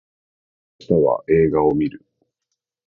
[0.79, 2.03] 明日は映画を見る